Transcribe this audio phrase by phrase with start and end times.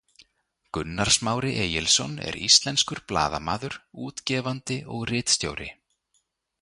[0.75, 3.77] Gunnar Smári Egilsson er Íslenskur blaðamaður,
[4.09, 5.69] útgefandi og ritstjóri.